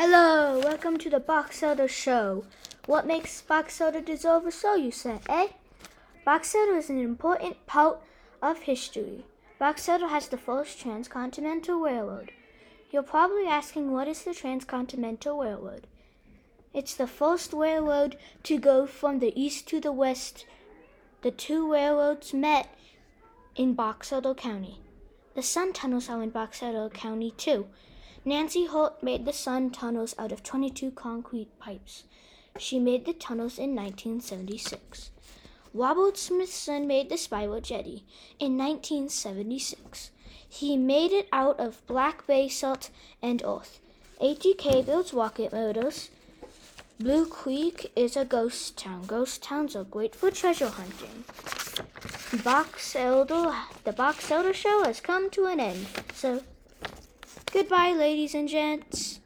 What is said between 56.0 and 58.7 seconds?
So, goodbye, ladies and